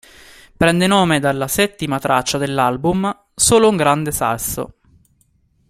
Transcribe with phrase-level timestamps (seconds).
[0.57, 4.77] Prende nome dalla settima traccia dell'album "Solo un grande sasso".